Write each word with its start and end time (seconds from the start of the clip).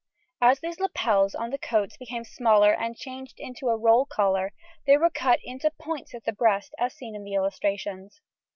As 0.41 0.59
these 0.61 0.79
lapels 0.79 1.35
on 1.35 1.51
the 1.51 1.59
coats 1.59 1.95
became 1.95 2.23
smaller 2.23 2.73
and 2.73 2.97
changed 2.97 3.35
into 3.39 3.69
a 3.69 3.77
roll 3.77 4.07
collar, 4.07 4.51
they 4.87 4.97
were 4.97 5.11
cut 5.11 5.39
into 5.43 5.69
points 5.79 6.15
at 6.15 6.23
the 6.23 6.33
breast, 6.33 6.73
as 6.79 6.95
seen 6.95 7.15
in 7.15 7.23
the 7.23 7.35
illustrations. 7.35 8.19